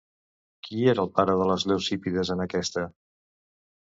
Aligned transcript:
Qui 0.67 0.79
era 0.93 1.03
el 1.03 1.11
pare 1.19 1.35
de 1.41 1.47
les 1.51 1.67
Leucípides 1.73 2.33
en 2.37 2.43
aquesta? 2.47 2.87